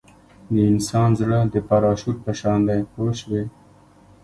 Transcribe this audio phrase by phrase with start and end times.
[0.53, 3.43] د انسان زړه د پراشوټ په شان دی پوه شوې!.